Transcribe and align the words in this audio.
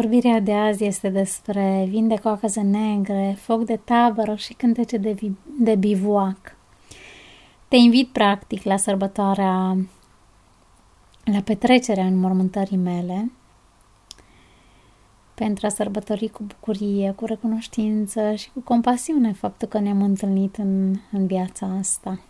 Vorbirea 0.00 0.40
de 0.40 0.52
azi 0.52 0.84
este 0.84 1.08
despre 1.08 1.86
vin 1.88 2.08
de 2.08 2.14
coacăze 2.14 2.60
negre, 2.60 3.36
foc 3.40 3.64
de 3.64 3.76
tabără 3.76 4.34
și 4.34 4.52
cântece 4.52 4.96
de, 4.96 5.12
vi- 5.12 5.36
de 5.58 5.74
bivuac. 5.74 6.56
Te 7.68 7.76
invit 7.76 8.08
practic 8.08 8.62
la 8.62 8.76
sărbătoarea, 8.76 9.76
la 11.24 11.40
petrecerea 11.44 12.04
înmormântării 12.04 12.76
mele, 12.76 13.32
pentru 15.34 15.66
a 15.66 15.68
sărbători 15.68 16.28
cu 16.28 16.42
bucurie, 16.42 17.12
cu 17.16 17.24
recunoștință 17.24 18.34
și 18.34 18.50
cu 18.50 18.60
compasiune 18.60 19.32
faptul 19.32 19.68
că 19.68 19.78
ne-am 19.78 20.02
întâlnit 20.02 20.56
în, 20.56 20.94
în 21.12 21.26
viața 21.26 21.66
asta. 21.78 22.20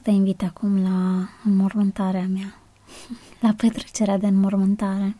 Să 0.00 0.06
te 0.06 0.14
invit 0.14 0.42
acum 0.42 0.82
la 0.82 1.28
înmormântarea 1.44 2.26
mea, 2.26 2.54
la 3.40 3.54
petrecerea 3.56 4.18
de 4.18 4.26
înmormântare. 4.26 5.16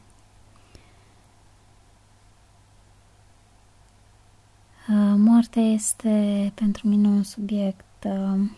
Uh, 4.88 5.14
moartea 5.16 5.62
este 5.62 6.52
pentru 6.54 6.88
mine 6.88 7.08
un 7.08 7.22
subiect 7.22 8.04
uh, 8.04 8.50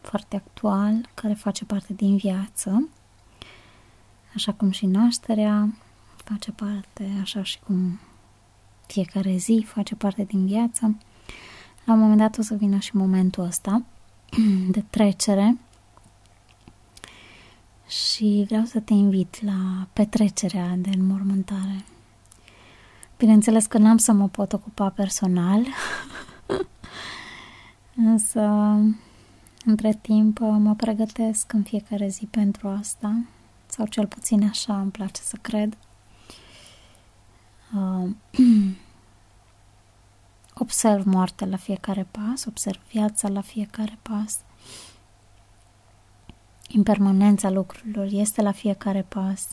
foarte 0.00 0.36
actual, 0.36 1.08
care 1.14 1.34
face 1.34 1.64
parte 1.64 1.92
din 1.92 2.16
viață, 2.16 2.88
așa 4.34 4.52
cum 4.52 4.70
și 4.70 4.86
nașterea 4.86 5.74
face 6.24 6.52
parte, 6.52 7.18
așa 7.20 7.42
și 7.42 7.58
cum 7.60 8.00
fiecare 8.86 9.36
zi 9.36 9.64
face 9.66 9.94
parte 9.94 10.24
din 10.24 10.46
viață. 10.46 10.96
La 11.84 11.92
un 11.92 11.98
moment 11.98 12.18
dat 12.18 12.38
o 12.38 12.42
să 12.42 12.54
vină 12.54 12.78
și 12.78 12.96
momentul 12.96 13.44
ăsta 13.44 13.82
de 14.70 14.84
trecere 14.90 15.58
și 17.88 18.44
vreau 18.46 18.64
să 18.64 18.80
te 18.80 18.92
invit 18.92 19.44
la 19.44 19.86
petrecerea 19.92 20.74
de 20.76 20.90
înmormântare. 20.98 21.84
Bineînțeles 23.16 23.66
că 23.66 23.78
n-am 23.78 23.96
să 23.96 24.12
mă 24.12 24.28
pot 24.28 24.52
ocupa 24.52 24.88
personal, 24.88 25.66
însă 28.10 28.40
între 29.64 29.98
timp 30.00 30.38
mă 30.38 30.74
pregătesc 30.74 31.52
în 31.52 31.62
fiecare 31.62 32.08
zi 32.08 32.26
pentru 32.26 32.68
asta, 32.68 33.20
sau 33.66 33.86
cel 33.86 34.06
puțin 34.06 34.48
așa 34.48 34.80
îmi 34.80 34.90
place 34.90 35.20
să 35.22 35.36
cred. 35.40 35.76
Uh, 37.74 38.10
observ 40.70 41.04
moartea 41.04 41.46
la 41.46 41.56
fiecare 41.56 42.06
pas, 42.10 42.44
observ 42.44 42.80
viața 42.92 43.28
la 43.28 43.40
fiecare 43.40 43.98
pas. 44.02 44.38
Impermanența 46.68 47.50
lucrurilor 47.50 48.08
este 48.10 48.42
la 48.42 48.52
fiecare 48.52 49.02
pas. 49.08 49.48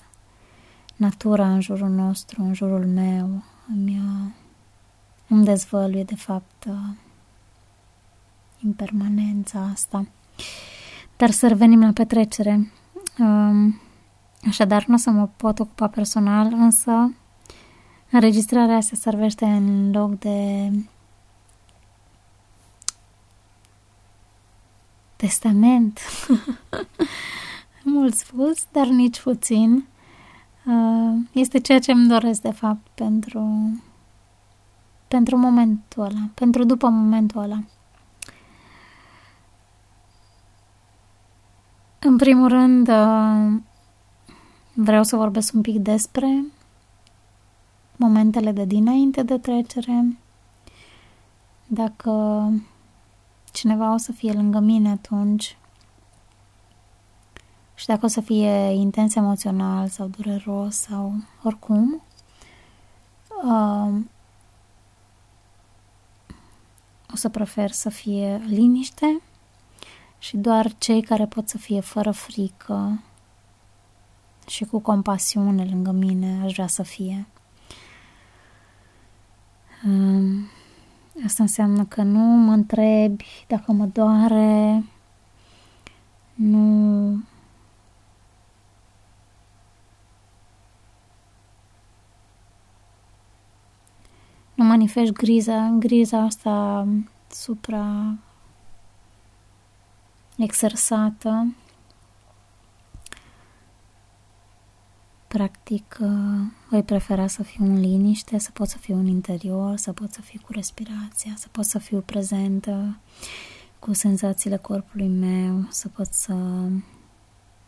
Natura 0.95 1.51
în 1.51 1.61
jurul 1.61 1.89
nostru, 1.89 2.43
în 2.43 2.53
jurul 2.53 2.85
meu, 2.85 3.43
îmi, 3.67 4.01
îmi 5.27 5.45
dezvăluie 5.45 6.03
de 6.03 6.15
fapt 6.15 6.67
impermanența 8.59 9.69
asta. 9.73 10.07
Dar 11.15 11.31
să 11.31 11.47
revenim 11.47 11.81
la 11.81 11.91
petrecere. 11.91 12.71
Așadar, 14.47 14.85
nu 14.85 14.93
o 14.93 14.97
să 14.97 15.09
mă 15.09 15.27
pot 15.35 15.59
ocupa 15.59 15.87
personal, 15.87 16.53
însă 16.53 17.15
înregistrarea 18.11 18.81
se 18.81 18.95
servește 18.95 19.45
în 19.45 19.91
loc 19.91 20.19
de 20.19 20.69
testament. 25.17 25.99
Mult 27.83 28.13
spus, 28.13 28.65
dar 28.71 28.87
nici 28.87 29.21
puțin. 29.21 29.85
Este 31.31 31.59
ceea 31.59 31.79
ce 31.79 31.91
îmi 31.91 32.07
doresc, 32.07 32.41
de 32.41 32.51
fapt, 32.51 32.87
pentru, 32.93 33.71
pentru 35.07 35.37
momentul 35.37 36.03
ăla, 36.03 36.29
pentru 36.33 36.63
după 36.63 36.87
momentul 36.87 37.41
ăla. 37.41 37.63
În 41.99 42.17
primul 42.17 42.47
rând, 42.47 42.89
vreau 44.73 45.03
să 45.03 45.15
vorbesc 45.15 45.53
un 45.53 45.61
pic 45.61 45.77
despre 45.77 46.45
momentele 47.95 48.51
de 48.51 48.65
dinainte 48.65 49.23
de 49.23 49.37
trecere. 49.37 50.17
Dacă 51.67 52.51
cineva 53.57 53.93
o 53.93 53.97
să 53.97 54.11
fie 54.11 54.31
lângă 54.31 54.59
mine 54.59 54.89
atunci 54.89 55.57
și 57.75 57.85
dacă 57.85 58.05
o 58.05 58.07
să 58.07 58.21
fie 58.21 58.49
intens 58.73 59.15
emoțional 59.15 59.87
sau 59.87 60.07
dureros 60.07 60.75
sau 60.75 61.13
oricum, 61.43 62.03
uh, 63.43 64.01
o 67.13 67.15
să 67.15 67.29
prefer 67.29 67.71
să 67.71 67.89
fie 67.89 68.41
liniște 68.47 69.21
și 70.17 70.37
doar 70.37 70.73
cei 70.77 71.01
care 71.01 71.25
pot 71.25 71.49
să 71.49 71.57
fie 71.57 71.79
fără 71.79 72.11
frică 72.11 73.01
și 74.47 74.65
cu 74.65 74.79
compasiune 74.79 75.65
lângă 75.65 75.91
mine 75.91 76.41
aș 76.43 76.53
vrea 76.53 76.67
să 76.67 76.83
fie. 76.83 77.27
Um, 79.85 80.49
Asta 81.25 81.43
înseamnă 81.43 81.85
că 81.85 82.01
nu 82.01 82.19
mă 82.19 82.51
întrebi 82.51 83.25
dacă 83.47 83.71
mă 83.71 83.85
doare, 83.85 84.83
nu 86.33 87.09
nu 94.53 94.63
manifest 94.63 95.11
griza, 95.11 95.75
griza 95.79 96.17
asta 96.17 96.87
supra 97.31 98.15
exersată 100.37 101.55
Practic, 105.27 105.97
uh, 105.99 106.09
voi 106.69 106.83
prefera 106.83 107.27
să 107.27 107.43
fiu 107.43 107.63
în 107.63 107.79
liniște, 107.79 108.37
să 108.37 108.51
pot 108.51 108.67
să 108.67 108.77
fiu 108.77 108.95
în 108.95 109.07
interior, 109.07 109.77
să 109.77 109.93
pot 109.93 110.11
să 110.11 110.21
fiu 110.21 110.39
cu 110.45 110.51
respirația, 110.51 111.33
să 111.35 111.47
pot 111.51 111.65
să 111.65 111.79
fiu 111.79 112.01
prezentă 112.01 112.97
cu 113.79 113.93
senzațiile 113.93 114.57
corpului 114.57 115.07
meu, 115.07 115.65
să 115.69 115.87
pot 115.87 116.05
să, 116.05 116.35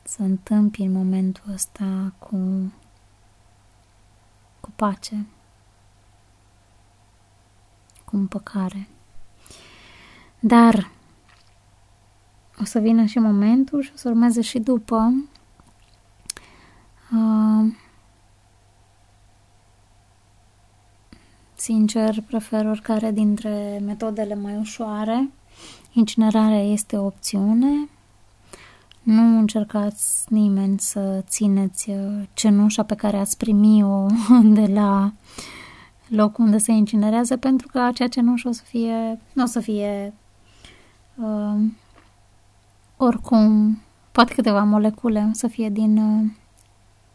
să 0.03 0.21
întâmpi 0.21 0.81
în 0.81 0.91
momentul 0.91 1.43
ăsta 1.53 2.13
cu, 2.19 2.37
cu 4.59 4.71
pace, 4.75 5.25
cu 8.05 8.15
împăcare. 8.15 8.87
Dar 10.39 10.91
o 12.61 12.63
să 12.63 12.79
vină 12.79 13.05
și 13.05 13.19
momentul 13.19 13.81
și 13.81 13.91
o 13.93 13.97
să 13.97 14.09
urmeze 14.09 14.41
și 14.41 14.59
după 14.59 15.29
Uh, 17.13 17.73
sincer, 21.55 22.21
prefer 22.27 22.65
oricare 22.65 23.11
dintre 23.11 23.81
metodele 23.85 24.35
mai 24.35 24.57
ușoare. 24.57 25.29
Incinerarea 25.93 26.63
este 26.63 26.97
o 26.97 27.05
opțiune. 27.05 27.89
Nu 29.03 29.37
încercați 29.37 30.25
nimeni 30.27 30.79
să 30.79 31.23
țineți 31.27 31.89
uh, 31.89 32.27
cenușa 32.33 32.83
pe 32.83 32.95
care 32.95 33.17
ați 33.17 33.37
primi-o 33.37 34.05
de 34.59 34.65
la 34.73 35.13
locul 36.07 36.45
unde 36.45 36.57
se 36.57 36.71
incinerează, 36.71 37.37
pentru 37.37 37.67
că 37.67 37.79
acea 37.79 38.07
cenușă 38.07 38.47
o 38.47 38.51
să 38.51 38.63
fie, 38.65 39.19
nu 39.33 39.43
o 39.43 39.45
să 39.45 39.59
fie 39.59 40.13
uh, 41.15 41.59
oricum, 42.97 43.77
poate 44.11 44.33
câteva 44.33 44.63
molecule 44.63 45.27
o 45.29 45.33
să 45.33 45.47
fie 45.47 45.69
din 45.69 45.97
uh, 45.97 46.31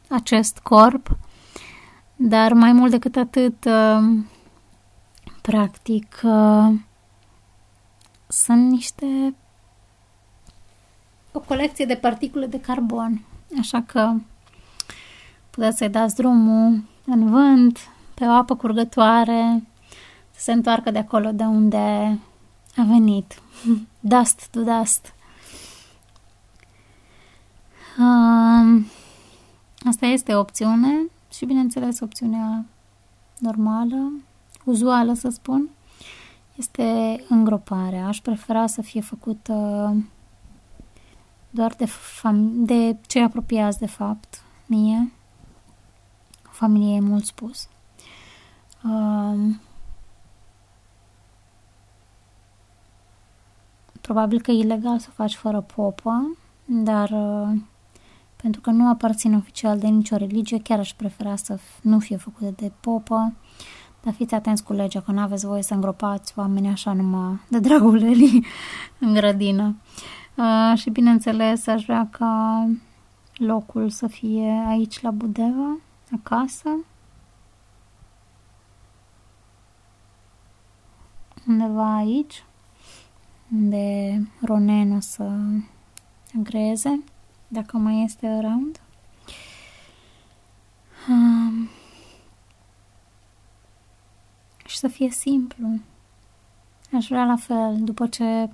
acest 0.08 0.58
corp, 0.58 1.18
dar 2.16 2.52
mai 2.52 2.72
mult 2.72 2.90
decât 2.90 3.16
atât, 3.16 3.64
uh, 3.64 4.24
practic, 5.42 6.20
uh, 6.22 6.74
sunt 8.28 8.70
niște 8.70 9.34
o 11.32 11.40
colecție 11.40 11.84
de 11.84 11.94
particule 11.94 12.46
de 12.46 12.60
carbon, 12.60 13.24
așa 13.60 13.82
că 13.82 14.12
puteți 15.50 15.76
să-i 15.76 15.88
dați 15.88 16.14
drumul 16.14 16.82
în 17.06 17.30
vânt, 17.30 17.78
pe 18.14 18.24
o 18.24 18.30
apă 18.30 18.56
curgătoare, 18.56 19.62
să 20.30 20.40
se 20.40 20.52
întoarcă 20.52 20.90
de 20.90 20.98
acolo 20.98 21.32
de 21.32 21.42
unde 21.42 22.18
a 22.76 22.82
venit. 22.82 23.42
Dust 24.00 24.48
to 24.50 24.60
dust. 24.60 25.14
Uh, 27.98 28.84
asta 30.14 30.30
este 30.30 30.40
opțiune 30.40 31.06
și, 31.30 31.44
bineînțeles, 31.44 32.00
opțiunea 32.00 32.64
normală, 33.38 34.12
uzuală, 34.64 35.12
să 35.12 35.28
spun, 35.28 35.68
este 36.56 37.20
îngroparea. 37.28 38.06
Aș 38.06 38.20
prefera 38.20 38.66
să 38.66 38.82
fie 38.82 39.00
făcută 39.00 39.96
doar 41.50 41.74
de, 41.74 41.84
fam- 41.86 42.52
de 42.54 42.96
cei 43.06 43.22
apropiați, 43.22 43.78
de 43.78 43.86
fapt, 43.86 44.42
mie. 44.66 45.12
Familie 46.42 46.94
e 46.94 47.00
mult 47.00 47.24
spus. 47.24 47.68
Uh, 48.84 49.54
probabil 54.00 54.40
că 54.40 54.50
e 54.50 54.58
ilegal 54.58 54.98
să 54.98 55.10
faci 55.10 55.34
fără 55.34 55.60
popă, 55.60 56.36
dar 56.64 57.10
uh, 57.10 57.60
pentru 58.44 58.62
că 58.62 58.70
nu 58.70 58.88
aparțin 58.88 59.34
oficial 59.34 59.78
de 59.78 59.86
nicio 59.86 60.16
religie, 60.16 60.60
chiar 60.60 60.78
aș 60.78 60.92
prefera 60.92 61.36
să 61.36 61.58
nu 61.82 61.98
fie 61.98 62.16
făcute 62.16 62.50
de 62.56 62.72
popă, 62.80 63.32
dar 64.02 64.12
fiți 64.12 64.34
atenți 64.34 64.64
cu 64.64 64.72
legea, 64.72 65.00
că 65.00 65.12
nu 65.12 65.20
aveți 65.20 65.46
voie 65.46 65.62
să 65.62 65.74
îngropați 65.74 66.32
oamenii 66.36 66.70
așa 66.70 66.92
numai 66.92 67.40
de 67.48 67.58
dragul 67.58 68.02
elii 68.02 68.44
în 69.00 69.12
grădină. 69.12 69.76
Uh, 70.34 70.78
și 70.78 70.90
bineînțeles, 70.90 71.66
aș 71.66 71.84
vrea 71.84 72.08
ca 72.10 72.66
locul 73.34 73.90
să 73.90 74.06
fie 74.06 74.64
aici 74.68 75.00
la 75.00 75.10
Budeva, 75.10 75.78
acasă. 76.12 76.68
Undeva 81.48 81.94
aici, 81.96 82.44
unde 83.52 84.28
Ronen 84.40 84.92
o 84.92 85.00
să 85.00 85.30
agreze, 86.38 87.04
dacă 87.54 87.76
mai 87.76 88.02
este 88.02 88.26
around. 88.26 88.80
Um, 91.08 91.68
și 94.66 94.76
să 94.78 94.88
fie 94.88 95.10
simplu. 95.10 95.68
Aș 96.92 97.06
vrea 97.06 97.24
la 97.24 97.36
fel, 97.36 97.76
după 97.80 98.06
ce 98.06 98.50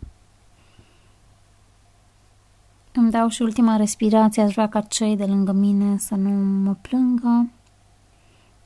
îmi 2.93 3.11
dau 3.11 3.29
și 3.29 3.43
ultima 3.43 3.77
respirație, 3.77 4.43
aș 4.43 4.53
vrea 4.53 4.69
ca 4.69 4.81
cei 4.81 5.17
de 5.17 5.25
lângă 5.25 5.53
mine 5.53 5.99
să 5.99 6.15
nu 6.15 6.31
mă 6.63 6.75
plângă, 6.81 7.51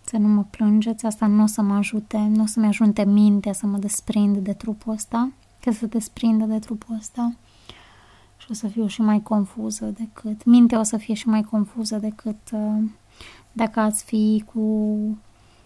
să 0.04 0.16
nu 0.16 0.28
mă 0.28 0.44
plângeți, 0.50 1.06
asta 1.06 1.26
nu 1.26 1.42
o 1.42 1.46
să 1.46 1.62
mă 1.62 1.74
ajute, 1.74 2.18
nu 2.18 2.42
o 2.42 2.46
să-mi 2.46 2.66
ajunte 2.66 3.04
mintea 3.04 3.52
să 3.52 3.66
mă 3.66 3.78
desprind 3.78 4.36
de 4.36 4.52
trupul 4.52 4.92
ăsta, 4.92 5.30
că 5.60 5.70
să 5.70 5.86
desprindă 5.86 6.44
de 6.44 6.58
trupul 6.58 6.96
ăsta 6.98 7.32
și 8.44 8.50
o 8.50 8.54
să 8.54 8.68
fiu 8.68 8.86
și 8.86 9.00
mai 9.00 9.22
confuză 9.22 9.84
decât, 9.84 10.44
mintea 10.44 10.78
o 10.78 10.82
să 10.82 10.96
fie 10.96 11.14
și 11.14 11.28
mai 11.28 11.42
confuză 11.42 11.96
decât 11.96 12.50
uh, 12.52 12.82
dacă 13.52 13.80
ați 13.80 14.04
fi 14.04 14.44
cu, 14.52 14.60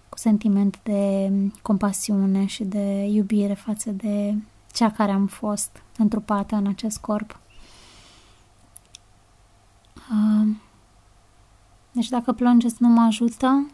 cu 0.08 0.18
sentiment 0.18 0.80
de 0.82 1.32
compasiune 1.62 2.46
și 2.46 2.64
de 2.64 3.04
iubire 3.04 3.54
față 3.54 3.90
de 3.90 4.34
cea 4.72 4.90
care 4.90 5.12
am 5.12 5.26
fost 5.26 5.82
întrupată 5.96 6.54
în 6.56 6.66
acest 6.66 6.98
corp. 6.98 7.40
Uh, 9.96 10.48
deci 11.92 12.08
dacă 12.08 12.32
plângeți 12.32 12.76
nu 12.78 12.88
mă 12.88 13.00
ajută, 13.00 13.70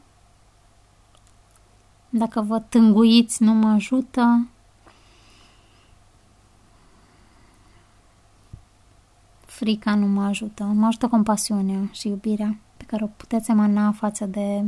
dacă 2.09 2.41
vă 2.41 2.59
tânguiți 2.61 3.43
nu 3.43 3.53
mă 3.53 3.69
ajută, 3.69 4.47
frica 9.55 9.95
nu 9.95 10.07
mă 10.07 10.23
ajută, 10.25 10.65
mă 10.65 10.87
ajută 10.87 11.09
compasiunea 11.09 11.89
și 11.93 12.09
iubirea 12.09 12.57
pe 12.77 12.85
care 12.85 13.05
o 13.05 13.07
puteți 13.07 13.51
emana 13.51 13.93
față 13.93 14.27
de 14.27 14.65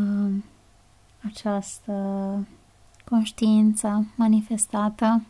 uh, 0.00 0.32
această 1.26 1.92
conștiință 3.04 4.06
manifestată 4.14 5.22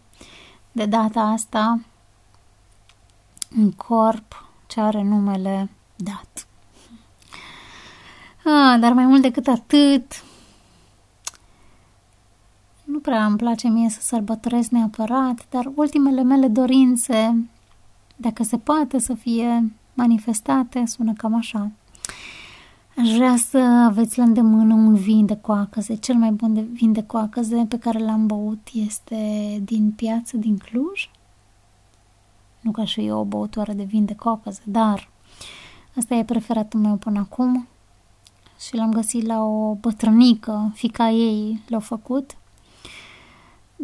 de 0.72 0.86
data 0.86 1.20
asta 1.20 1.80
în 3.56 3.72
corp 3.72 4.48
ce 4.66 4.80
are 4.80 5.02
numele 5.02 5.70
dat. 5.96 6.46
Ah, 8.44 8.80
dar 8.80 8.92
mai 8.92 9.04
mult 9.04 9.22
decât 9.22 9.46
atât, 9.46 10.24
nu 12.92 12.98
prea 12.98 13.26
îmi 13.26 13.36
place 13.36 13.68
mie 13.68 13.88
să 13.88 14.00
sărbătoresc 14.00 14.70
neapărat, 14.70 15.46
dar 15.50 15.72
ultimele 15.74 16.22
mele 16.22 16.48
dorințe, 16.48 17.48
dacă 18.16 18.42
se 18.42 18.58
poate 18.58 18.98
să 18.98 19.14
fie 19.14 19.72
manifestate, 19.94 20.82
sună 20.86 21.12
cam 21.12 21.34
așa. 21.34 21.70
Aș 22.96 23.14
vrea 23.14 23.36
să 23.36 23.58
aveți 23.58 24.18
la 24.18 24.24
îndemână 24.24 24.74
un 24.74 24.94
vin 24.94 25.26
de 25.26 25.36
coacăze. 25.36 25.94
Cel 25.94 26.14
mai 26.14 26.30
bun 26.30 26.54
de 26.54 26.60
vin 26.60 26.92
de 26.92 27.02
coacăze 27.02 27.66
pe 27.68 27.78
care 27.78 27.98
l-am 27.98 28.26
băut 28.26 28.68
este 28.72 29.16
din 29.64 29.90
piață 29.90 30.36
din 30.36 30.56
Cluj. 30.56 31.10
Nu 32.60 32.70
ca 32.70 32.84
și 32.84 33.06
eu 33.06 33.18
o 33.18 33.24
băutoare 33.24 33.72
de 33.72 33.82
vin 33.82 34.04
de 34.04 34.14
coacăze, 34.14 34.62
dar 34.64 35.08
asta 35.96 36.14
e 36.14 36.24
preferatul 36.24 36.80
meu 36.80 36.96
până 36.96 37.18
acum 37.18 37.66
și 38.66 38.76
l-am 38.76 38.90
găsit 38.90 39.26
la 39.26 39.42
o 39.42 39.74
bătrânică, 39.74 40.70
fica 40.74 41.10
ei 41.10 41.62
l-a 41.68 41.78
făcut. 41.78 42.36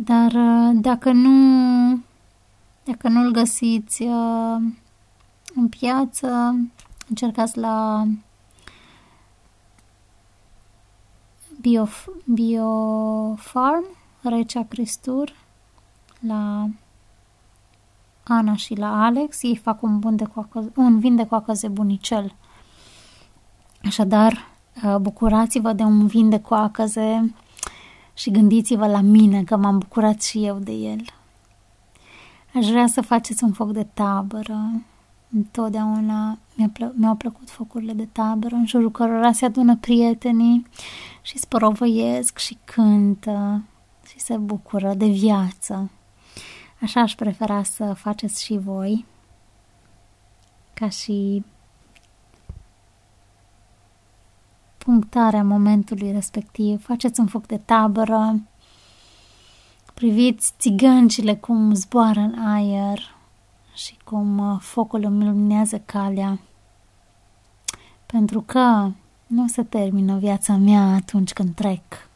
Dar 0.04 0.32
uh, 0.32 0.70
dacă 0.74 1.12
nu 1.12 2.00
dacă 2.84 3.08
nu-l 3.08 3.30
găsiți 3.30 4.02
uh, 4.02 4.56
în 5.54 5.68
piață, 5.68 6.56
încercați 7.08 7.58
la 7.58 8.06
Bio, 11.60 11.88
Biofarm, 12.24 13.84
Recea 14.22 14.64
Cristur, 14.64 15.36
la 16.26 16.68
Ana 18.22 18.56
și 18.56 18.74
la 18.74 19.04
Alex. 19.04 19.42
Ei 19.42 19.56
fac 19.56 19.82
un, 19.82 19.98
bun 19.98 20.16
de 20.16 20.24
coacăze, 20.24 20.72
un 20.74 20.98
vin 20.98 21.16
de 21.16 21.26
coacăze 21.26 21.68
bunicel. 21.68 22.34
Așadar, 23.84 24.48
uh, 24.84 24.96
bucurați-vă 24.96 25.72
de 25.72 25.82
un 25.82 26.06
vin 26.06 26.28
de 26.28 26.40
coacăze 26.40 27.34
și 28.18 28.30
gândiți-vă 28.30 28.86
la 28.86 29.00
mine 29.00 29.44
că 29.44 29.56
m-am 29.56 29.78
bucurat 29.78 30.22
și 30.22 30.44
eu 30.44 30.58
de 30.58 30.72
el. 30.72 31.04
Aș 32.54 32.66
vrea 32.66 32.86
să 32.86 33.00
faceți 33.00 33.44
un 33.44 33.52
foc 33.52 33.72
de 33.72 33.86
tabără. 33.94 34.70
Întotdeauna 35.34 36.38
mi-a 36.54 36.70
plă- 36.72 36.92
mi-au 36.94 37.14
plăcut 37.14 37.50
focurile 37.50 37.92
de 37.92 38.08
tabără 38.12 38.54
în 38.54 38.66
jurul 38.66 38.90
cărora 38.90 39.32
se 39.32 39.44
adună 39.44 39.76
prietenii 39.76 40.66
și 41.22 41.38
sporovăiesc 41.38 42.38
și 42.38 42.58
cântă 42.64 43.62
și 44.08 44.18
se 44.18 44.36
bucură 44.36 44.94
de 44.94 45.06
viață. 45.06 45.90
Așa 46.82 47.00
aș 47.00 47.14
prefera 47.14 47.62
să 47.62 47.92
faceți 47.92 48.44
și 48.44 48.58
voi, 48.58 49.04
ca 50.74 50.88
și 50.88 51.44
punctarea 54.88 55.44
momentului 55.44 56.12
respectiv. 56.12 56.84
Faceți 56.84 57.20
un 57.20 57.26
foc 57.26 57.46
de 57.46 57.56
tabără, 57.56 58.40
priviți 59.94 60.52
țigăncile 60.58 61.34
cum 61.36 61.74
zboară 61.74 62.20
în 62.20 62.38
aer 62.38 63.16
și 63.74 63.96
cum 64.04 64.38
uh, 64.38 64.60
focul 64.60 65.04
îmi 65.04 65.24
luminează 65.24 65.78
calea. 65.78 66.38
Pentru 68.06 68.40
că 68.40 68.90
nu 69.26 69.48
se 69.48 69.62
termină 69.62 70.18
viața 70.18 70.56
mea 70.56 70.82
atunci 70.82 71.32
când 71.32 71.54
trec 71.54 72.08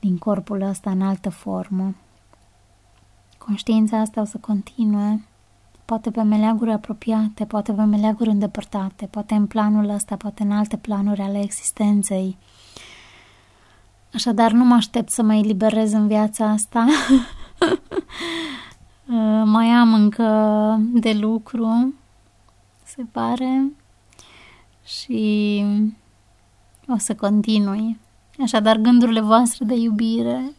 din 0.00 0.18
corpul 0.18 0.60
ăsta 0.60 0.90
în 0.90 1.02
altă 1.02 1.30
formă. 1.30 1.94
Conștiința 3.38 3.98
asta 3.98 4.20
o 4.20 4.24
să 4.24 4.38
continue, 4.38 5.24
poate 5.84 6.10
pe 6.10 6.22
meleaguri 6.22 6.72
apropiate, 6.72 7.44
poate 7.44 7.72
pe 7.72 7.82
meleaguri 7.82 8.30
îndepărtate, 8.30 9.06
poate 9.06 9.34
în 9.34 9.46
planul 9.46 9.88
ăsta, 9.88 10.16
poate 10.16 10.42
în 10.42 10.50
alte 10.50 10.76
planuri 10.76 11.20
ale 11.20 11.42
existenței. 11.42 12.38
Așadar, 14.14 14.52
nu 14.52 14.64
mă 14.64 14.74
aștept 14.74 15.10
să 15.10 15.22
mă 15.22 15.34
eliberez 15.34 15.92
în 15.92 16.06
viața 16.06 16.48
asta. 16.48 16.86
mai 19.54 19.66
am 19.66 19.94
încă 19.94 20.80
de 20.92 21.12
lucru, 21.12 21.94
se 22.84 23.02
pare, 23.12 23.72
și 24.84 25.64
o 26.88 26.98
să 26.98 27.14
continui. 27.14 27.98
Așadar, 28.42 28.76
gândurile 28.76 29.20
voastre 29.20 29.64
de 29.64 29.74
iubire 29.74 30.52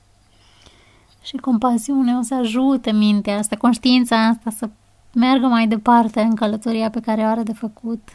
și 1.24 1.36
compasiune 1.36 2.18
o 2.18 2.22
să 2.22 2.36
ajute 2.36 2.92
mintea 2.92 3.38
asta, 3.38 3.56
conștiința 3.56 4.28
asta 4.28 4.50
să 4.50 4.70
meargă 5.14 5.46
mai 5.48 5.68
departe 5.68 6.22
în 6.22 6.36
călătoria 6.36 6.90
pe 6.90 7.00
care 7.00 7.22
o 7.22 7.26
are 7.26 7.44
de 7.44 7.54
făcut 7.54 8.10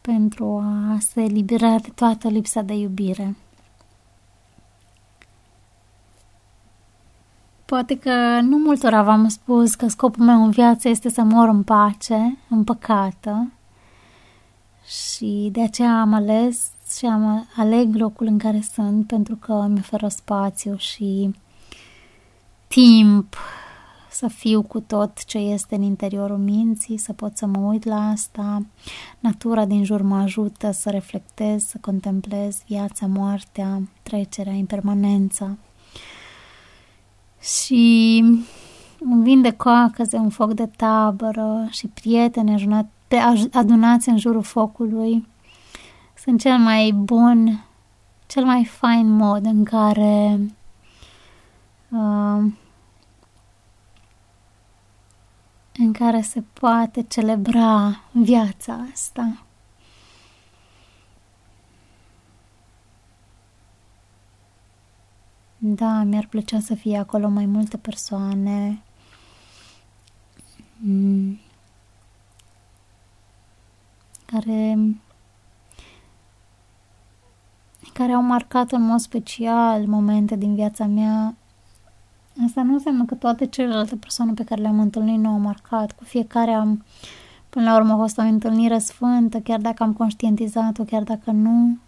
pentru 0.00 0.64
a 0.64 0.98
se 0.98 1.20
elibera 1.20 1.78
de 1.78 1.88
toată 1.94 2.28
lipsa 2.28 2.62
de 2.62 2.74
iubire. 2.74 3.34
poate 7.66 7.98
că 7.98 8.40
nu 8.40 8.56
multora 8.56 9.02
v-am 9.02 9.28
spus 9.28 9.74
că 9.74 9.88
scopul 9.88 10.24
meu 10.24 10.44
în 10.44 10.50
viață 10.50 10.88
este 10.88 11.08
să 11.08 11.22
mor 11.22 11.48
în 11.48 11.62
pace, 11.62 12.38
împăcată. 12.48 13.52
Și 14.86 15.48
de 15.52 15.62
aceea 15.62 16.00
am 16.00 16.12
ales 16.12 16.70
și 16.98 17.06
am 17.06 17.48
aleg 17.56 17.94
locul 17.94 18.26
în 18.26 18.38
care 18.38 18.64
sunt 18.74 19.06
pentru 19.06 19.36
că 19.36 19.66
mi 19.68 19.78
oferă 19.78 20.08
spațiu 20.08 20.76
și 20.76 21.34
timp 22.66 23.36
să 24.16 24.28
fiu 24.28 24.62
cu 24.62 24.80
tot 24.80 25.24
ce 25.24 25.38
este 25.38 25.74
în 25.74 25.82
interiorul 25.82 26.36
minții, 26.36 26.96
să 26.96 27.12
pot 27.12 27.36
să 27.36 27.46
mă 27.46 27.58
uit 27.58 27.84
la 27.84 28.08
asta. 28.08 28.62
Natura 29.18 29.64
din 29.64 29.84
jur 29.84 30.02
mă 30.02 30.16
ajută 30.16 30.70
să 30.70 30.90
reflectez, 30.90 31.64
să 31.64 31.78
contemplez 31.80 32.62
viața, 32.66 33.06
moartea, 33.06 33.80
trecerea, 34.02 34.52
impermanența. 34.52 35.56
Și 37.40 38.24
un 39.00 39.22
vin 39.22 39.42
de 39.42 39.50
coacăze, 39.50 40.16
un 40.16 40.28
foc 40.28 40.52
de 40.52 40.66
tabără 40.76 41.66
și 41.70 41.86
prieteni 41.86 42.88
adunați 43.52 44.08
în 44.08 44.18
jurul 44.18 44.42
focului 44.42 45.26
sunt 46.24 46.40
cel 46.40 46.58
mai 46.58 46.92
bun, 46.92 47.64
cel 48.26 48.44
mai 48.44 48.64
fain 48.64 49.10
mod 49.10 49.44
în 49.44 49.64
care 49.64 50.40
uh, 51.90 52.52
în 55.78 55.92
care 55.92 56.20
se 56.20 56.42
poate 56.52 57.02
celebra 57.02 58.00
viața 58.12 58.86
asta. 58.92 59.46
Da, 65.58 66.02
mi-ar 66.02 66.26
plăcea 66.26 66.60
să 66.60 66.74
fie 66.74 66.98
acolo 66.98 67.28
mai 67.28 67.46
multe 67.46 67.76
persoane. 67.76 68.82
Mm. 70.76 71.38
Care 74.26 74.78
care 77.92 78.12
au 78.12 78.22
marcat 78.22 78.72
în 78.72 78.82
mod 78.82 79.00
special 79.00 79.86
momente 79.86 80.36
din 80.36 80.54
viața 80.54 80.86
mea 80.86 81.34
Asta 82.44 82.62
nu 82.62 82.72
înseamnă 82.72 83.04
că 83.04 83.14
toate 83.14 83.46
celelalte 83.46 83.96
persoane 83.96 84.32
pe 84.32 84.44
care 84.44 84.60
le-am 84.60 84.80
întâlnit 84.80 85.18
nu 85.18 85.28
au 85.28 85.38
marcat. 85.38 85.92
Cu 85.92 86.04
fiecare 86.04 86.50
am, 86.50 86.84
până 87.48 87.70
la 87.70 87.76
urmă, 87.76 87.92
a 87.92 87.96
fost 87.96 88.18
o 88.18 88.22
întâlnire 88.22 88.78
sfântă, 88.78 89.38
chiar 89.38 89.60
dacă 89.60 89.82
am 89.82 89.92
conștientizat-o, 89.92 90.84
chiar 90.84 91.02
dacă 91.02 91.30
nu. 91.30 91.78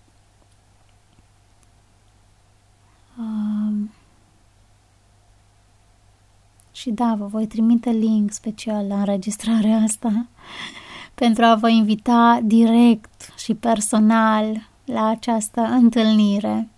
Um, 3.19 3.91
și 6.73 6.91
da, 6.91 7.15
vă 7.19 7.27
voi 7.27 7.47
trimite 7.47 7.91
link 7.91 8.33
special 8.33 8.87
la 8.87 8.99
înregistrarea 8.99 9.77
asta 9.77 10.27
pentru 11.15 11.45
a 11.45 11.55
vă 11.55 11.69
invita 11.69 12.41
direct 12.43 13.33
și 13.37 13.55
personal 13.55 14.69
la 14.85 15.07
această 15.07 15.61
întâlnire 15.61 16.69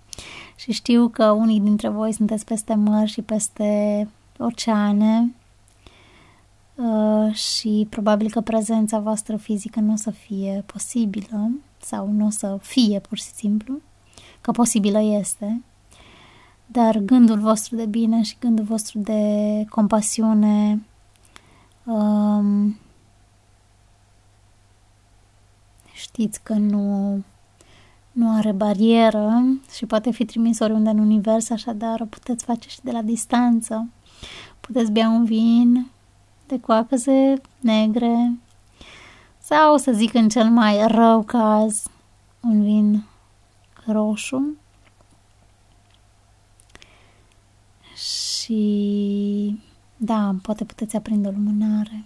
și 0.60 0.72
știu 0.72 1.08
că 1.08 1.30
unii 1.30 1.60
dintre 1.60 1.88
voi 1.88 2.12
sunteți 2.12 2.44
peste 2.44 2.74
mări 2.74 3.10
și 3.10 3.22
peste 3.22 4.08
oceane 4.38 5.34
uh, 6.74 7.34
și 7.34 7.86
probabil 7.90 8.30
că 8.30 8.40
prezența 8.40 8.98
voastră 8.98 9.36
fizică 9.36 9.80
nu 9.80 9.92
o 9.92 9.96
să 9.96 10.10
fie 10.10 10.64
posibilă 10.66 11.50
sau 11.82 12.08
nu 12.08 12.26
o 12.26 12.30
să 12.30 12.58
fie 12.60 13.00
pur 13.00 13.18
și 13.18 13.24
simplu, 13.24 13.80
că 14.40 14.50
posibilă 14.50 15.00
este, 15.00 15.62
dar 16.66 16.98
gândul 16.98 17.38
vostru 17.38 17.76
de 17.76 17.86
bine 17.86 18.22
și 18.22 18.36
gândul 18.40 18.64
vostru 18.64 18.98
de 18.98 19.22
compasiune 19.68 20.82
um, 21.84 22.78
știți 25.92 26.42
că 26.42 26.52
nu 26.52 27.14
nu 28.12 28.36
are 28.36 28.52
barieră 28.52 29.42
și 29.72 29.86
poate 29.86 30.10
fi 30.10 30.24
trimis 30.24 30.58
oriunde 30.58 30.90
în 30.90 30.98
univers, 30.98 31.50
așadar 31.50 32.00
o 32.00 32.04
puteți 32.04 32.44
face 32.44 32.68
și 32.68 32.80
de 32.82 32.90
la 32.90 33.02
distanță. 33.02 33.88
Puteți 34.60 34.92
bea 34.92 35.08
un 35.08 35.24
vin 35.24 35.90
de 36.46 36.60
coacăze 36.60 37.40
negre 37.60 38.38
sau, 39.38 39.76
să 39.76 39.92
zic 39.92 40.14
în 40.14 40.28
cel 40.28 40.48
mai 40.48 40.86
rău 40.86 41.22
caz, 41.22 41.86
un 42.40 42.62
vin 42.62 43.04
roșu. 43.86 44.56
Și 47.94 49.60
da, 49.96 50.34
poate 50.42 50.64
puteți 50.64 50.96
aprinde 50.96 51.28
o 51.28 51.30
lumânare 51.30 52.04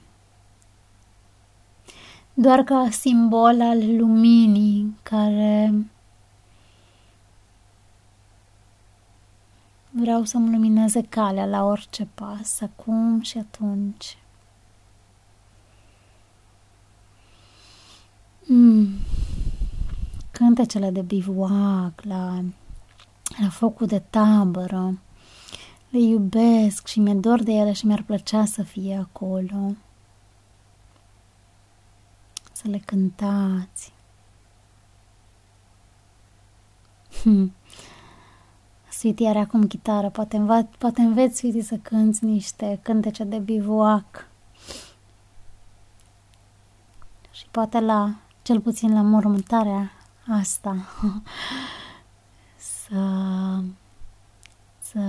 doar 2.35 2.63
ca 2.63 2.89
simbol 2.91 3.61
al 3.61 3.97
luminii 3.97 4.97
care 5.03 5.75
Vreau 10.05 10.25
să-mi 10.25 10.51
lumineze 10.51 11.03
calea 11.03 11.47
la 11.47 11.65
orice 11.65 12.09
pas, 12.15 12.61
acum 12.61 13.21
și 13.21 13.39
atunci. 13.39 14.19
Mm. 18.47 18.89
Cântecele 20.31 20.91
de 20.91 21.01
bivuac, 21.01 22.03
la, 22.03 22.45
la 23.41 23.49
focul 23.49 23.87
de 23.87 23.99
tabără, 23.99 24.99
le 25.91 25.99
iubesc 25.99 26.87
și 26.87 27.01
mi-e 27.01 27.15
dor 27.15 27.43
de 27.43 27.53
ele 27.53 27.73
și 27.73 27.87
mi-ar 27.87 28.03
plăcea 28.03 28.45
să 28.45 28.63
fie 28.63 28.97
acolo. 28.97 29.75
Să 32.53 32.69
le 32.69 32.79
cântați. 32.79 33.93
Hmm. 37.23 37.53
Sweetie 39.05 39.29
are 39.29 39.39
acum 39.39 39.67
chitară, 39.67 40.11
poate, 40.11 40.37
înva- 40.37 40.69
poate 40.79 41.01
înveți, 41.01 41.37
Sweetie, 41.37 41.63
să 41.63 41.77
cânti 41.77 42.25
niște 42.25 42.79
cântece 42.83 43.25
de 43.25 43.39
bivuac. 43.39 44.29
Și 47.33 47.47
poate 47.51 47.81
la, 47.81 48.15
cel 48.43 48.61
puțin 48.61 48.93
la 48.93 49.01
mormântarea 49.01 49.91
asta, 50.41 50.77
să, 52.87 53.01
să, 54.81 55.01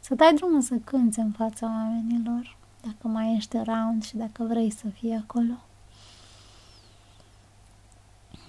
să 0.00 0.14
dai 0.14 0.34
drumul 0.34 0.60
să 0.60 0.74
cânți 0.84 1.18
în 1.18 1.30
fața 1.30 1.66
oamenilor, 1.66 2.56
dacă 2.82 3.08
mai 3.08 3.34
ești 3.36 3.56
around 3.56 4.04
și 4.04 4.16
dacă 4.16 4.44
vrei 4.44 4.70
să 4.70 4.88
fii 4.88 5.14
acolo. 5.14 5.54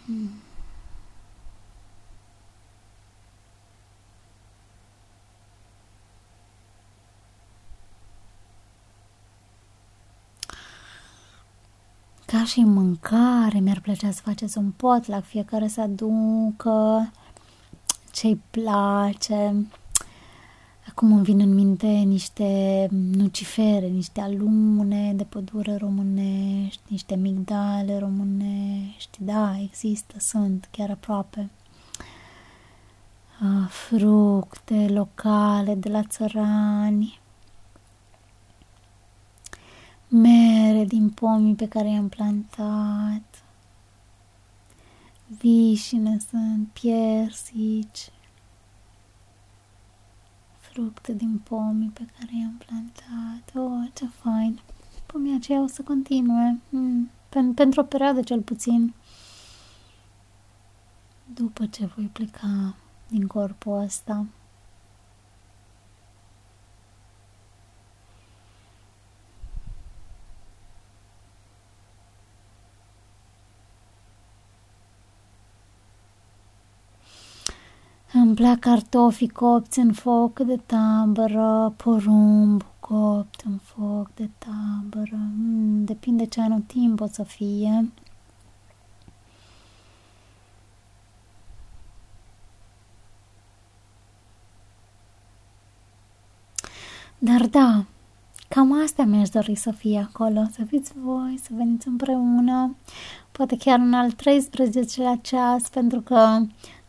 Hmm. 0.05 0.29
Ca 12.43 12.49
și 12.49 12.59
mâncare, 12.59 13.59
mi-ar 13.59 13.79
plăcea 13.79 14.11
să 14.11 14.21
faceți 14.23 14.57
un 14.57 14.71
pot 14.71 15.07
la 15.07 15.21
fiecare 15.21 15.67
să 15.67 15.81
aducă 15.81 17.11
ce-i 18.11 18.41
place. 18.49 19.67
Acum 20.89 21.13
îmi 21.13 21.23
vin 21.23 21.39
în 21.39 21.53
minte 21.53 21.87
niște 21.87 22.87
nucifere, 22.91 23.87
niște 23.87 24.21
alune 24.21 25.13
de 25.13 25.23
pădure 25.23 25.75
românești, 25.75 26.81
niște 26.87 27.15
migdale 27.15 27.99
românești. 27.99 29.17
Da, 29.19 29.59
există, 29.61 30.15
sunt 30.19 30.67
chiar 30.71 30.89
aproape. 30.89 31.49
Fructe 33.69 34.87
locale 34.89 35.75
de 35.75 35.89
la 35.89 36.03
țărani 36.03 37.19
mere 40.15 40.85
din 40.85 41.09
pomii 41.09 41.55
pe 41.55 41.67
care 41.67 41.89
i-am 41.89 42.09
plantat, 42.09 43.43
vișine 45.27 46.17
sunt, 46.29 46.67
piersici, 46.67 48.11
fructe 50.59 51.13
din 51.13 51.37
pomii 51.43 51.89
pe 51.89 52.05
care 52.17 52.31
i-am 52.39 52.61
plantat. 52.65 53.51
Oh, 53.55 53.89
ce 53.93 54.05
fain! 54.07 54.59
Pomii 55.05 55.35
aceia 55.35 55.61
o 55.61 55.67
să 55.67 55.81
continue, 55.81 56.59
mm, 56.69 57.09
pen- 57.29 57.53
pentru 57.55 57.81
o 57.81 57.83
perioadă 57.83 58.21
cel 58.21 58.41
puțin, 58.41 58.93
după 61.33 61.65
ce 61.65 61.85
voi 61.85 62.05
pleca 62.05 62.75
din 63.07 63.27
corpul 63.27 63.81
ăsta. 63.81 64.25
Îmi 78.43 78.51
plac 78.51 78.73
cartofii 78.73 79.29
copți 79.29 79.79
în 79.79 79.93
foc 79.93 80.39
de 80.39 80.59
tabără, 80.65 81.73
porumb 81.77 82.65
copt 82.79 83.41
în 83.45 83.57
foc 83.57 84.13
de 84.13 84.29
tabără. 84.37 85.17
Mm, 85.37 85.83
depinde 85.83 86.25
ce 86.25 86.41
anotimp 86.41 87.01
o 87.01 87.07
să 87.07 87.23
fie. 87.23 87.91
Dar 97.17 97.47
da, 97.47 97.85
cam 98.47 98.81
asta 98.83 99.03
mi-aș 99.03 99.29
dori 99.29 99.55
să 99.55 99.71
fie 99.71 100.07
acolo, 100.09 100.43
să 100.51 100.63
fiți 100.67 100.91
voi, 101.03 101.39
să 101.43 101.49
veniți 101.51 101.87
împreună, 101.87 102.75
poate 103.31 103.57
chiar 103.57 103.79
în 103.79 103.93
al 103.93 104.11
13-lea 104.11 105.21
ceas, 105.21 105.69
pentru 105.69 106.01
că 106.01 106.41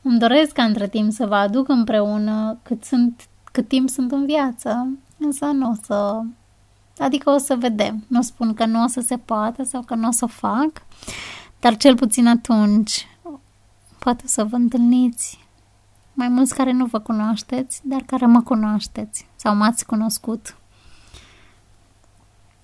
îmi 0.04 0.18
doresc 0.18 0.52
ca 0.52 0.64
între 0.64 0.88
timp 0.88 1.12
să 1.12 1.26
vă 1.26 1.34
aduc 1.34 1.68
împreună 1.68 2.58
cât, 2.62 2.84
sunt, 2.84 3.28
cât 3.52 3.68
timp 3.68 3.88
sunt 3.88 4.12
în 4.12 4.26
viață, 4.26 4.88
însă 5.18 5.44
nu 5.44 5.70
o 5.70 5.74
să... 5.82 6.20
Adică 6.98 7.30
o 7.30 7.38
să 7.38 7.56
vedem. 7.56 8.04
Nu 8.08 8.22
spun 8.22 8.54
că 8.54 8.64
nu 8.64 8.82
o 8.82 8.86
să 8.86 9.00
se 9.00 9.16
poată 9.16 9.62
sau 9.62 9.82
că 9.82 9.94
nu 9.94 10.08
o 10.08 10.10
să 10.10 10.24
o 10.24 10.28
fac, 10.28 10.70
dar 11.60 11.76
cel 11.76 11.96
puțin 11.96 12.26
atunci 12.26 13.06
poate 13.98 14.26
să 14.26 14.44
vă 14.44 14.56
întâlniți 14.56 15.38
mai 16.12 16.28
mulți 16.28 16.54
care 16.54 16.72
nu 16.72 16.86
vă 16.86 16.98
cunoașteți, 16.98 17.80
dar 17.84 18.02
care 18.06 18.26
mă 18.26 18.42
cunoașteți 18.42 19.26
sau 19.36 19.54
m-ați 19.54 19.86
cunoscut 19.86 20.56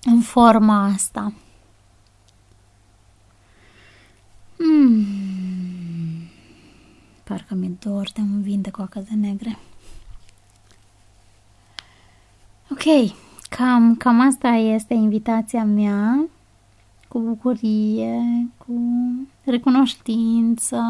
în 0.03 0.21
forma 0.21 0.83
asta. 0.83 1.33
Hmm. 4.57 5.21
Parcă 7.31 7.55
mi-e 7.55 7.71
dor 7.79 8.09
de 8.13 8.21
un 8.21 8.41
vin 8.41 8.61
de 8.61 8.69
coacă 8.69 8.99
de 9.09 9.15
negre. 9.15 9.57
Ok, 12.71 13.13
cam, 13.49 13.95
cam 13.95 14.19
asta 14.19 14.47
este 14.47 14.93
invitația 14.93 15.63
mea, 15.63 16.25
cu 17.07 17.19
bucurie, 17.19 18.47
cu 18.57 18.73
recunoștință, 19.43 20.81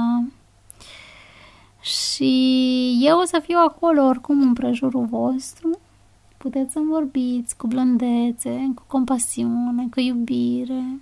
și 1.82 3.00
eu 3.02 3.20
o 3.20 3.26
să 3.26 3.42
fiu 3.44 3.58
acolo 3.58 4.02
oricum 4.02 4.42
în 4.42 4.54
prejurul 4.54 5.06
vostru. 5.06 5.80
Puteți 6.38 6.72
să-mi 6.72 6.90
vorbiți 6.90 7.58
cu 7.58 7.68
blândețe, 7.68 8.72
cu 8.76 8.84
compasiune, 8.88 9.88
cu 9.90 10.00
iubire. 10.00 11.00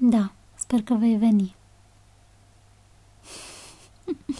Da, 0.00 0.32
sper 0.68 0.82
că 0.82 0.94
vei 0.94 1.16
veni. 1.16 1.54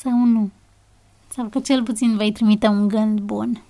Sau 0.00 0.24
nu. 0.24 0.50
Sau 1.28 1.48
că 1.48 1.60
cel 1.60 1.82
puțin 1.82 2.16
vei 2.16 2.32
trimite 2.32 2.66
un 2.66 2.88
gând 2.88 3.20
bun. 3.20 3.62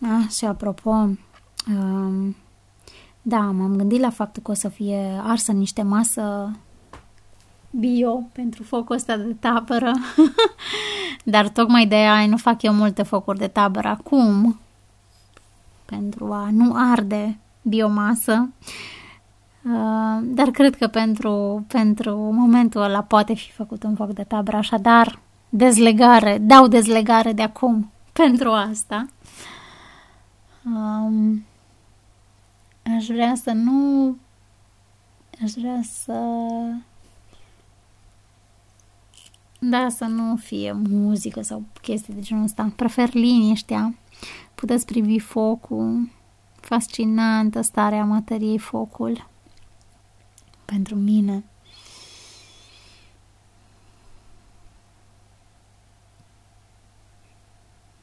Ah, 0.00 0.30
și 0.30 0.44
apropo, 0.44 0.90
um, 0.90 2.36
da, 3.22 3.40
m-am 3.40 3.76
gândit 3.76 4.00
la 4.00 4.10
faptul 4.10 4.42
că 4.42 4.50
o 4.50 4.54
să 4.54 4.68
fie 4.68 5.20
arsă 5.22 5.52
niște 5.52 5.82
masă 5.82 6.50
bio 7.70 8.22
pentru 8.32 8.62
focul 8.62 8.96
ăsta 8.96 9.16
de 9.16 9.34
tabără. 9.34 9.92
Dar 11.28 11.48
tocmai 11.48 11.86
de 11.86 11.94
aia 11.94 12.26
nu 12.26 12.36
fac 12.36 12.62
eu 12.62 12.72
multe 12.72 13.02
focuri 13.02 13.38
de 13.38 13.46
tabără 13.46 13.88
acum, 13.88 14.58
pentru 15.84 16.32
a 16.32 16.48
nu 16.50 16.72
arde 16.74 17.38
biomasă. 17.62 18.48
Uh, 19.62 20.18
dar 20.22 20.50
cred 20.50 20.76
că 20.76 20.86
pentru, 20.86 21.64
pentru 21.68 22.16
momentul 22.16 22.80
ăla 22.80 23.02
poate 23.02 23.34
fi 23.34 23.52
făcut 23.52 23.82
un 23.82 23.94
foc 23.94 24.12
de 24.12 24.22
tabără, 24.22 24.56
așadar 24.56 25.18
dezlegare, 25.48 26.38
dau 26.38 26.66
dezlegare 26.66 27.32
de 27.32 27.42
acum 27.42 27.90
pentru 28.12 28.50
asta. 28.50 29.06
Um, 30.64 31.44
aș 32.96 33.06
vrea 33.06 33.34
să 33.34 33.52
nu 33.52 34.16
aș 35.42 35.50
vrea 35.50 35.80
să 35.82 36.12
da, 39.60 39.88
să 39.88 40.04
nu 40.04 40.36
fie 40.36 40.72
muzică 40.72 41.42
sau 41.42 41.62
chestii 41.82 42.14
de 42.14 42.20
genul 42.20 42.44
ăsta. 42.44 42.72
Prefer 42.76 43.14
liniștea. 43.14 43.94
Puteți 44.54 44.86
privi 44.86 45.18
focul. 45.18 46.10
Fascinantă 46.60 47.60
starea 47.60 48.04
materiei 48.04 48.58
focul 48.58 49.28
pentru 50.64 50.94
mine. 50.94 51.44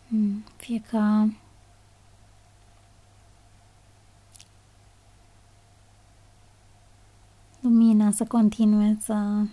Hmm, 0.08 0.44
fie 0.56 0.82
ca 0.92 1.30
lumina 7.60 8.12
să 8.12 8.26
continue 8.26 8.98
să 9.02 9.46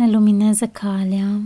ne 0.00 0.10
lumineze 0.10 0.66
calea. 0.66 1.40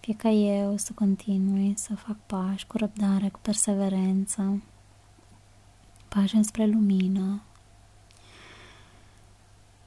Fie 0.00 0.14
ca 0.14 0.28
eu 0.28 0.76
să 0.76 0.92
continui 0.94 1.74
să 1.76 1.94
fac 1.94 2.16
pași 2.26 2.66
cu 2.66 2.76
răbdare, 2.76 3.28
cu 3.28 3.38
perseverență 3.42 4.62
pași 6.08 6.42
spre 6.42 6.66
lumină. 6.66 7.42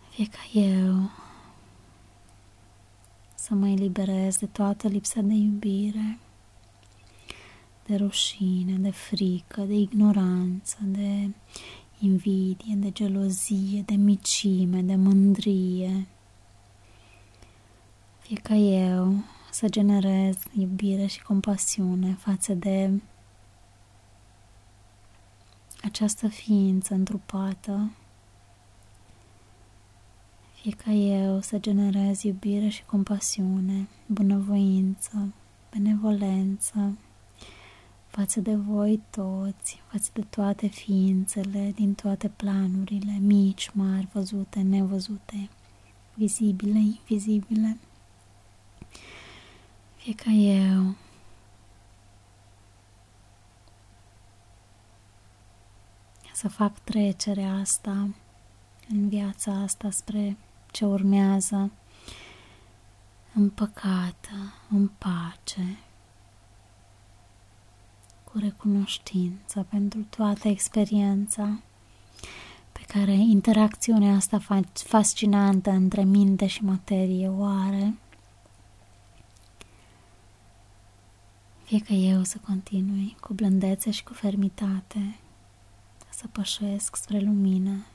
Fie 0.10 0.28
ca 0.28 0.60
eu 0.60 1.10
să 3.36 3.54
mă 3.54 3.68
eliberez 3.68 4.38
de 4.38 4.46
toată 4.46 4.88
lipsa 4.88 5.22
de 5.22 5.34
iubire, 5.34 6.20
de 7.86 7.96
rușine, 7.96 8.74
de 8.74 8.92
frică, 8.92 9.62
de 9.62 9.74
ignoranță, 9.74 10.78
de 10.82 11.30
invidie, 12.00 12.76
de 12.76 12.92
gelozie, 12.92 13.82
de 13.82 13.96
micime, 13.96 14.82
de 14.82 14.96
mândrie. 14.96 16.08
Fie 18.20 18.38
ca 18.38 18.54
eu 18.56 19.14
să 19.52 19.70
generez 19.70 20.38
iubire 20.58 21.06
și 21.06 21.24
compasiune 21.24 22.14
față 22.14 22.54
de 22.54 22.92
această 25.84 26.28
ființă 26.28 26.94
întrupată, 26.94 27.92
fie 30.54 30.72
ca 30.72 30.92
eu 30.92 31.42
să 31.42 31.58
generez 31.58 32.22
iubire 32.24 32.68
și 32.68 32.84
compasiune, 32.86 33.88
bunăvoință, 34.06 35.34
benevolență 35.72 36.98
față 38.10 38.40
de 38.40 38.56
voi 38.56 39.02
toți, 39.10 39.82
față 39.92 40.10
de 40.14 40.22
toate 40.22 40.68
ființele 40.68 41.72
din 41.76 41.94
toate 41.94 42.30
planurile, 42.30 43.18
mici, 43.20 43.70
mari, 43.74 44.08
văzute, 44.14 44.62
nevăzute, 44.62 45.50
vizibile, 46.14 46.78
invizibile. 46.78 47.78
Fie 49.96 50.14
ca 50.14 50.30
eu 50.32 50.96
să 56.34 56.48
fac 56.48 56.80
trecerea 56.80 57.54
asta 57.54 58.10
în 58.90 59.10
viața 59.10 59.52
asta 59.52 59.90
spre 59.90 60.38
ce 60.72 60.86
urmează 60.86 61.72
împăcată, 63.34 64.54
în 64.70 64.88
pace, 64.88 65.78
cu 68.32 68.38
recunoștință 68.38 69.66
pentru 69.70 70.06
toată 70.10 70.48
experiența 70.48 71.60
pe 72.72 72.82
care 72.88 73.12
interacțiunea 73.12 74.16
asta 74.16 74.40
fascinantă 74.74 75.70
între 75.70 76.04
minte 76.04 76.48
și 76.48 76.64
materie 76.64 77.28
o 77.30 77.44
are. 77.44 77.94
Fie 81.64 81.80
că 81.80 81.94
eu 81.94 82.24
să 82.24 82.38
continui 82.46 83.18
cu 83.20 83.34
blândețe 83.34 83.92
și 83.92 84.04
cu 84.04 84.14
fermitate, 84.14 85.20
să 86.10 86.28
pășesc 86.32 86.96
spre 86.96 87.20
lumină. 87.20 87.86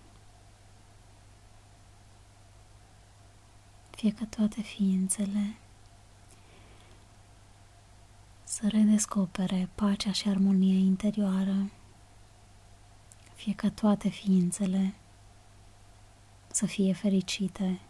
Fie 3.90 4.12
că 4.12 4.25
toate 4.25 4.61
ființele 4.61 5.57
să 8.54 8.68
redescopere 8.68 9.68
pacea 9.74 10.12
și 10.12 10.28
armonia 10.28 10.78
interioară 10.78 11.70
fie 13.34 13.54
ca 13.54 13.70
toate 13.70 14.08
ființele 14.08 14.94
să 16.50 16.66
fie 16.66 16.92
fericite. 16.92 17.80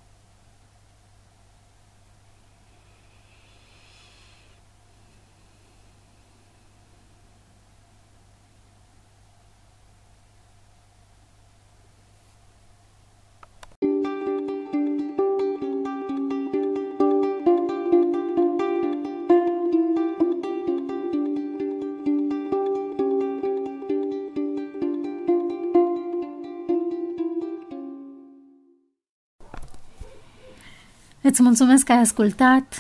Mulțumesc 31.44 31.84
că 31.84 31.92
ai 31.92 31.98
ascultat, 31.98 32.74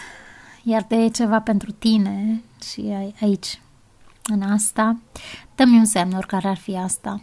iar 0.62 0.84
de 0.88 1.08
ceva 1.08 1.40
pentru 1.40 1.72
tine 1.72 2.42
și 2.72 2.94
aici, 3.20 3.60
în 4.22 4.42
asta, 4.42 4.96
dă-mi 5.54 5.78
un 5.78 5.84
semn, 5.84 6.12
oricare 6.12 6.48
ar 6.48 6.56
fi 6.56 6.76
asta. 6.76 7.20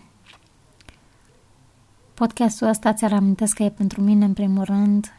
Podcastul 2.13 2.67
ăsta 2.67 2.93
ți-ar 2.93 3.13
amintesc 3.13 3.55
că 3.55 3.63
e 3.63 3.69
pentru 3.69 4.01
mine, 4.01 4.25
în 4.25 4.33
primul 4.33 4.63
rând, 4.63 5.13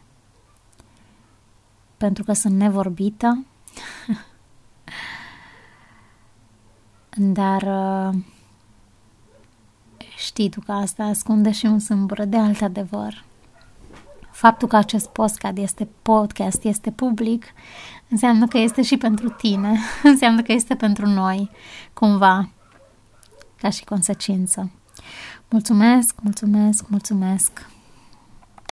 pentru 1.97 2.25
că 2.25 2.33
sunt 2.33 2.55
nevorbită, 2.55 3.45
dar 7.39 7.63
uh, 7.63 8.15
știi 10.17 10.49
tu 10.49 10.61
că 10.61 10.73
asta 10.73 11.05
ascunde 11.05 11.51
și 11.51 11.67
un 11.67 11.79
sâmbură 11.79 12.25
de 12.25 12.37
alt 12.37 12.63
adevăr 12.63 13.25
faptul 14.33 14.69
că 14.69 14.77
acest 14.77 15.09
podcast 15.09 15.57
este 15.57 15.89
podcast, 16.03 16.65
este 16.65 16.91
public, 16.91 17.45
înseamnă 18.09 18.47
că 18.47 18.59
este 18.59 18.83
și 18.83 18.97
pentru 18.97 19.29
tine, 19.29 19.79
înseamnă 20.03 20.43
că 20.43 20.53
este 20.53 20.75
pentru 20.75 21.07
noi, 21.07 21.51
cumva, 21.93 22.51
ca 23.57 23.71
și 23.71 23.85
consecință. 23.85 24.71
Mulțumesc, 25.49 26.15
mulțumesc, 26.23 26.89
mulțumesc! 26.89 27.67